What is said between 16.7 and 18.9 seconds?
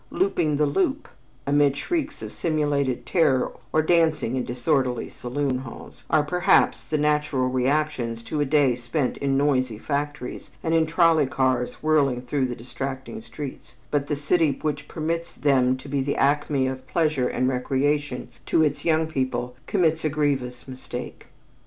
pleasure and recreation to its